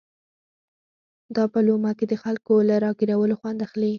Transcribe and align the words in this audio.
دا 1.35 1.43
په 1.53 1.59
لومه 1.67 1.91
کې 1.97 2.05
د 2.11 2.13
خلکو 2.23 2.53
له 2.69 2.75
را 2.83 2.91
ګيرولو 2.99 3.39
خوند 3.39 3.59
اخلي. 3.67 3.89